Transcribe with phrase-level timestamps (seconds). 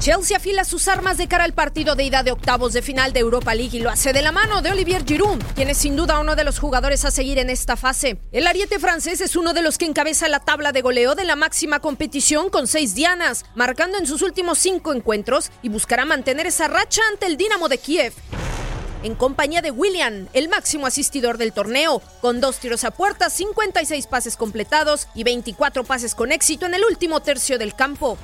[0.00, 3.18] Chelsea afila sus armas de cara al partido de ida de octavos de final de
[3.18, 6.20] Europa League y lo hace de la mano de Olivier Giroud, quien es sin duda
[6.20, 8.20] uno de los jugadores a seguir en esta fase.
[8.30, 11.34] El ariete francés es uno de los que encabeza la tabla de goleo de la
[11.34, 16.68] máxima competición con seis dianas, marcando en sus últimos cinco encuentros y buscará mantener esa
[16.68, 18.12] racha ante el Dinamo de Kiev
[19.02, 24.06] en compañía de William, el máximo asistidor del torneo, con dos tiros a puerta, 56
[24.08, 28.18] pases completados y 24 pases con éxito en el último tercio del campo.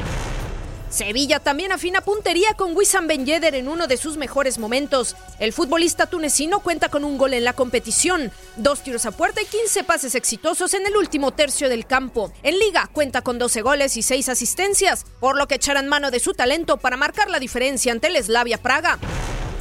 [0.95, 5.17] Sevilla también afina puntería con Wissam Ben Yedder en uno de sus mejores momentos.
[5.41, 9.47] El futbolista tunecino cuenta con un gol en la competición, dos tiros a puerta y
[9.47, 12.33] 15 pases exitosos en el último tercio del campo.
[12.45, 16.21] En liga cuenta con 12 goles y 6 asistencias, por lo que echarán mano de
[16.21, 19.01] su talento para marcar la diferencia ante el Slavia Praga.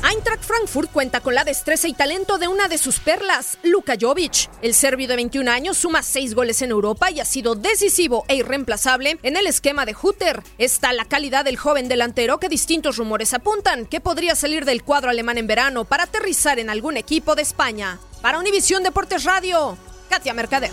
[0.03, 4.49] Eintracht Frankfurt cuenta con la destreza y talento de una de sus perlas, Luka Jovic.
[4.61, 8.35] El serbio de 21 años suma 6 goles en Europa y ha sido decisivo e
[8.35, 10.43] irreemplazable en el esquema de Hutter.
[10.57, 15.09] Está la calidad del joven delantero que distintos rumores apuntan que podría salir del cuadro
[15.09, 17.97] alemán en verano para aterrizar en algún equipo de España.
[18.21, 19.77] Para Univisión Deportes Radio,
[20.09, 20.71] Katia Mercader.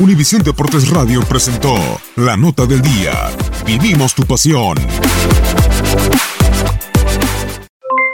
[0.00, 1.76] Univisión Deportes Radio presentó
[2.16, 3.30] La Nota del Día.
[3.64, 4.76] Vivimos tu pasión.